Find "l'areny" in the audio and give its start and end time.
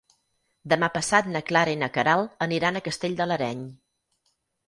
3.33-3.61